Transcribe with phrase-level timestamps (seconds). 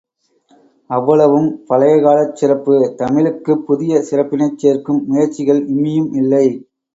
[0.89, 6.45] அவ்வளவும் பழையகாலச் சிறப்பு, தமிழுக்குப் புதிய சிறப்பினைச் சேர்க்கும் முயற்சிகள் இம்மியும் இல்லை.